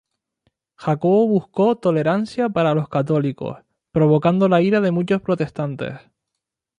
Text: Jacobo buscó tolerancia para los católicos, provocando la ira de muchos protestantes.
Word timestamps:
Jacobo 0.77 1.27
buscó 1.27 1.75
tolerancia 1.77 2.49
para 2.49 2.73
los 2.73 2.89
católicos, 2.89 3.59
provocando 3.91 4.49
la 4.49 4.59
ira 4.63 4.81
de 4.81 4.89
muchos 4.89 5.21
protestantes. 5.21 5.93